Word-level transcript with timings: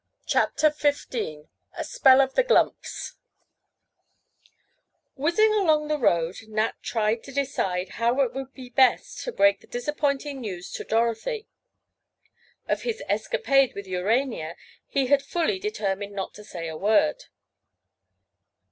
CHAPTER 0.25 0.71
XV 0.71 1.13
A 1.77 1.83
SPELL 1.83 2.21
OF 2.21 2.33
THE 2.33 2.41
"GLUMPS" 2.41 3.17
Whizzing 5.13 5.53
along 5.53 5.89
the 5.89 5.99
road 5.99 6.37
Nat 6.47 6.73
tried 6.81 7.23
to 7.23 7.31
decide 7.31 7.89
how 8.01 8.19
it 8.21 8.33
would 8.33 8.51
be 8.55 8.69
best 8.71 9.23
to 9.25 9.31
break 9.31 9.61
the 9.61 9.67
disappointing 9.67 10.41
news 10.41 10.71
to 10.71 10.83
Dorothy. 10.83 11.47
Of 12.67 12.81
his 12.81 13.03
escapade 13.07 13.75
with 13.75 13.85
Urania 13.85 14.55
he 14.87 15.05
had 15.05 15.21
fully 15.21 15.59
determined 15.59 16.15
not 16.15 16.33
to 16.33 16.43
say 16.43 16.67
a 16.67 16.75
word. 16.75 17.25